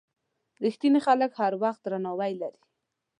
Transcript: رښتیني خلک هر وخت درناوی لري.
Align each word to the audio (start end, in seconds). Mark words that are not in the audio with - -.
رښتیني 0.65 0.99
خلک 1.07 1.31
هر 1.41 1.53
وخت 1.63 1.81
درناوی 1.85 2.33
لري. 2.41 2.61